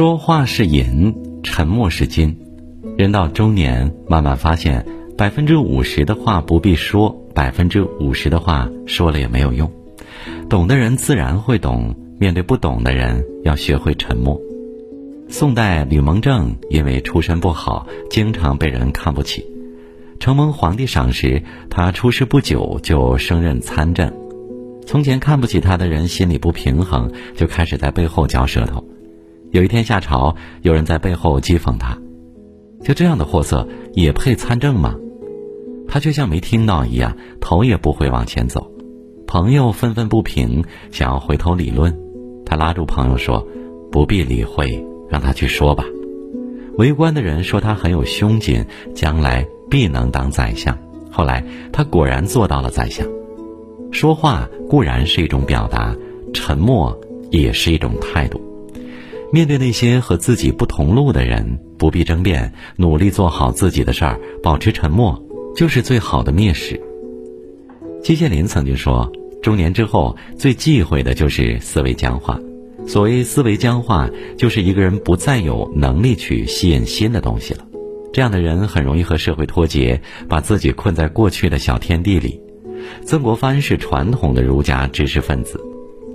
[0.00, 2.34] 说话是银，沉默是金。
[2.96, 9.70] 人到中年，慢慢发现，百分之五十的话不必说，百分之五十的话说了也没有用。
[10.48, 14.40] 懂的人自然会懂，面对不懂的人，要学会沉默。
[15.28, 19.44] 宋代吕蒙正因为出身不好，经常被人看不起。
[20.18, 24.10] 承蒙皇帝赏识，他出世不久就升任参政。
[24.86, 28.82] 从前看不起他的人心里不平衡，就开始在背后嚼舌头。
[29.50, 31.98] 有一天下朝，有人在背后讥讽他
[32.82, 34.94] ：“就这样的货色也配参政吗？”
[35.88, 38.70] 他却像没听到一样，头也不会往前走。
[39.26, 41.96] 朋友愤愤不平，想要回头理论，
[42.44, 43.46] 他拉住朋友说
[43.90, 45.84] ：“不必理会，让他去说吧。”
[46.78, 48.64] 围观的人说他很有胸襟，
[48.94, 49.46] 将来。
[49.70, 50.76] 必能当宰相。
[51.12, 53.06] 后来，他果然做到了宰相。
[53.92, 55.94] 说话固然是一种表达，
[56.34, 58.40] 沉默也是一种态度。
[59.32, 65.22] 面对那些和自己不同路的人，不必争辩，努力做好自己的事儿，保持沉默，
[65.54, 66.80] 就是最好的蔑视。
[68.02, 72.40] 季羡林曾经说：“中年之后，最忌讳的就是思维僵化。
[72.86, 77.64] 所谓思维僵化，就是一个人不再有能力去吸引新的东西了。”
[78.12, 82.40] 这样的人很容易和社会脱节，把自己困在过去的小天地里。
[83.04, 85.60] 曾国藩是传统的儒家知识分子，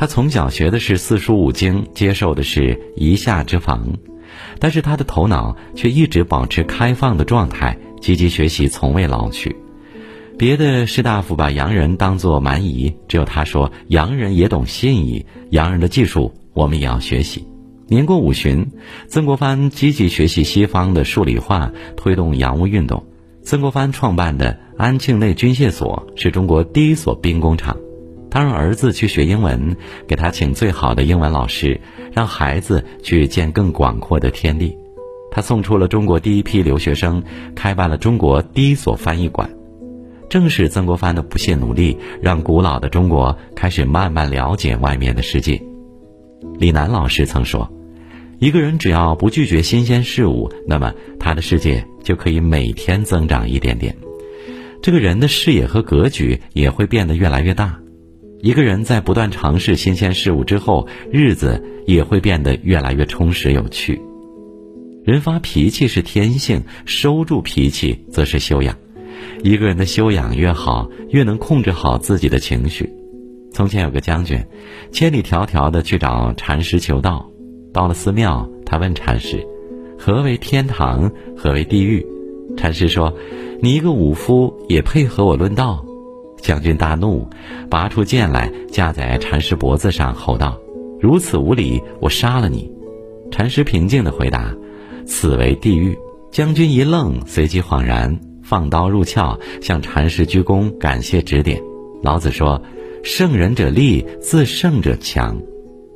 [0.00, 3.86] 他从小学的是四书五经，接受的是夷夏之防，
[4.58, 9.54] 但是他的头脑却一直保持开放的状态，积极学习，从未老去。
[10.38, 17.46] 别的士大夫把洋人当作蛮夷，只有他说洋人也懂信义，洋人的技术我们也要学习。
[17.86, 18.70] 年过五旬，
[19.06, 23.04] 曾国藩积极学习西方的数理化，推动洋务运动。
[23.42, 27.76] 曾国藩创办的安庆内军械所是中国第一所兵工厂。
[28.30, 31.80] 他让儿子去学英文，给他请最好的英文老师，
[32.12, 34.76] 让孩子去见更广阔的天地。
[35.30, 37.22] 他送出了中国第一批留学生，
[37.54, 39.50] 开办了中国第一所翻译馆。
[40.28, 45.60] 正是曾国藩的不懈努力，让古老的中国开始慢慢了解外面的世界。
[46.58, 47.70] 李楠老师曾说。
[48.38, 53.94] 一个人只要不拒绝新鲜事物，那么他的世界就可以每天增长一点点。
[54.80, 57.78] 这个人的视野和格局也会变得越来越大。
[58.42, 64.00] 一个人在不断尝试新鲜事物之后，日子也会变得越来越充实有趣。
[65.04, 68.76] 人发脾气是天性，收住脾气则是修养。
[69.42, 72.88] 一个人的修养越好，越能控制好自己的情绪。
[73.52, 74.42] 从前有个将军，
[74.90, 77.30] 千里迢迢的去找禅师求道。
[77.72, 79.46] 到了寺庙，他问禅师
[79.98, 81.10] ：“何为天堂？
[81.36, 82.06] 何为地狱？”
[82.56, 83.14] 禅师说
[83.60, 85.84] ：“你一个武夫也配和我论道？”
[86.40, 87.28] 将军大怒，
[87.68, 90.58] 拔出剑来架在禅师脖子上，吼道
[91.00, 92.70] ：“如此无礼，我杀了你！”
[93.30, 94.54] 禅师平静地回答
[95.06, 95.96] ：“此为地狱。”
[96.30, 101.60] 将军一愣，随即恍然，放刀入鞘，向禅师鞠躬，感谢指点。
[102.02, 102.62] 老子说
[103.02, 105.36] ：“胜人者力，自胜者强。”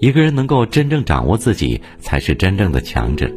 [0.01, 3.31] 一个人能够真正掌握自己，才是真正的强者。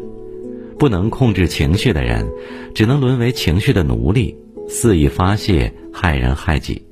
[0.79, 2.28] 不能控制情绪的人，
[2.73, 4.35] 只能沦为情绪的奴隶，
[4.67, 6.84] 肆意发泄，害人害己。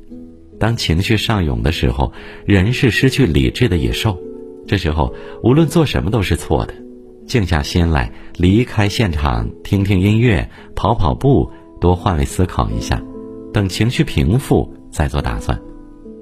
[0.66, 2.12] 当情绪上涌的时候，
[2.44, 4.18] 人是失去理智的野兽。
[4.66, 6.74] 这时候，无论做什么都是错的。
[7.28, 13.00] 静下心来，离开现场，听听音乐，跑跑步，多换位思考一下，
[13.54, 15.62] 等情绪平复再做打算。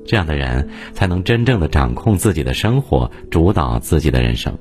[0.06, 4.54] 这样的人才能真正的掌控自己的生活，主导自己的人生。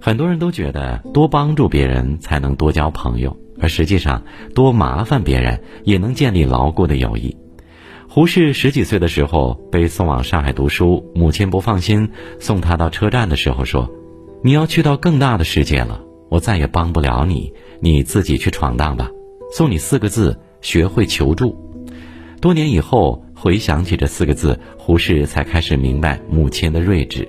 [0.00, 4.24] 很多人都觉得多帮助别人才能多交朋友，而实际上
[4.56, 7.36] 多麻烦别人也能建立牢固的友谊。
[8.08, 12.10] 胡适十几岁的时候被送往上海读书，母亲不放心，
[12.40, 13.88] 送他到车站的时候说
[14.42, 19.10] ：“你要去到更大的世界了，我再也帮不了你，你自己去闯荡吧。”
[19.52, 21.56] 送你四个字：学会求助。
[22.40, 23.24] 多年以后。
[23.40, 27.28] 回想起这四个字，胡适才开始明白母亲的睿智。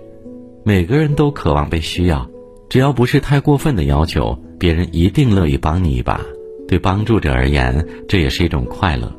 [0.64, 2.28] 每个人都渴望被需要，
[2.68, 6.20] 只要不是太过分的要求，别人一定乐意帮你一把。
[6.68, 9.16] 对帮助者而言，这也是一种快乐。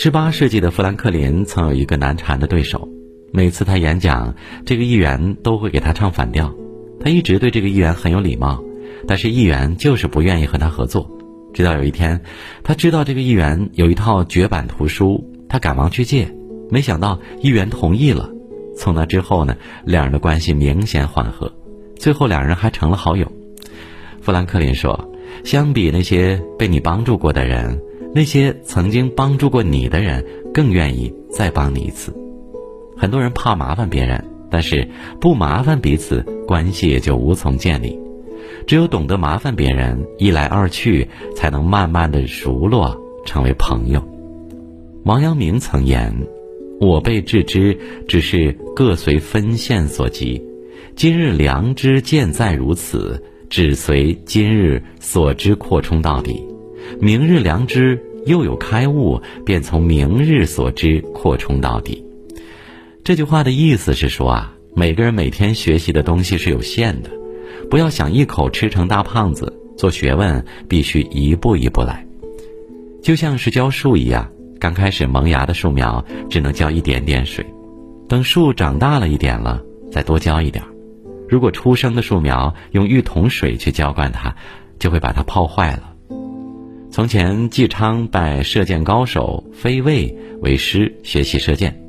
[0.00, 2.88] 十八世纪的富兰克林曾有一个难缠的对手，
[3.32, 4.32] 每次他演讲，
[4.64, 6.54] 这个议员都会给他唱反调。
[7.00, 8.62] 他一直对这个议员很有礼貌，
[9.08, 11.10] 但是议员就是不愿意和他合作。
[11.52, 12.22] 直到有一天，
[12.62, 15.28] 他知道这个议员有一套绝版图书。
[15.48, 16.32] 他赶忙去借，
[16.70, 18.30] 没想到议员同意了。
[18.76, 21.52] 从那之后呢，两人的关系明显缓和，
[21.96, 23.26] 最后两人还成了好友。
[24.20, 25.12] 富兰克林说
[25.42, 27.80] ：“相比那些被你帮助过的人，
[28.18, 32.12] 那些曾经帮助过你的人更愿意再帮你一次。
[32.96, 34.88] 很多人怕麻烦别人，但是
[35.20, 37.96] 不麻烦彼此，关系也就无从建立。
[38.66, 44.02] 只有懂得麻烦别人，一来二去，才能慢慢的熟络，成为朋友。
[45.04, 46.12] 王阳明曾言
[46.82, 47.78] ：“我辈致知，
[48.08, 50.42] 只是各随分线所及。
[50.96, 56.44] 今日良知见在如此，只随今日所知扩充到底。
[57.00, 62.04] 明日良知又有开悟，便从明日所知扩充到底。”
[63.02, 67.10] 这句话的意思是说啊，每个人每天学习的东西是有限的。
[67.70, 72.06] 不要想一口吃成大胖子，做学问必须一步一步来，
[73.02, 77.44] 就像是浇树一样，刚开始萌芽的树苗只能浇一点点水，
[78.08, 80.64] 等树长大了一点了，再多浇一点。
[81.28, 84.34] 如果出生的树苗用一桶水去浇灌它，
[84.78, 85.87] 就会把它泡坏了。
[86.98, 91.80] 从前纪昌拜射箭高手飞卫为师学习射箭，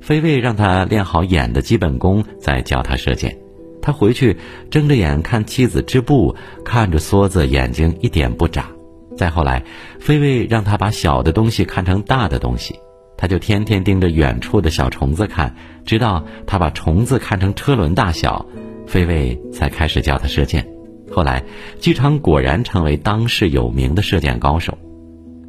[0.00, 3.36] 飞卫让他练好眼的基本功，再教他射箭。
[3.82, 4.36] 他回去
[4.70, 8.68] 睁着眼看妻子织布，看着梭子，眼睛一点不眨。
[9.16, 9.64] 再后来，
[9.98, 12.78] 飞卫让他把小的东西看成大的东西，
[13.16, 15.52] 他就天天盯着远处的小虫子看，
[15.84, 18.46] 直到他把虫子看成车轮大小，
[18.86, 20.64] 飞卫才开始教他射箭。
[21.12, 21.44] 后来，
[21.78, 24.76] 纪昌果然成为当世有名的射箭高手。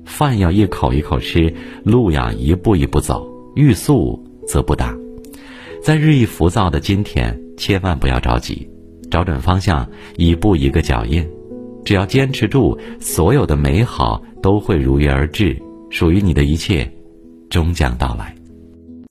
[0.05, 3.25] 饭要一口一口吃，路要一步一步走，
[3.55, 4.93] 欲速则不达。
[5.81, 7.39] 在日益浮躁的今天。
[7.55, 8.67] 千万不要着急，
[9.11, 9.87] 找准方向，
[10.17, 11.23] 一步一个脚印，
[11.85, 15.55] 只要坚持住，所有的美好都会如约而至，
[15.91, 16.91] 属于你的一切，
[17.47, 18.32] 终将到来。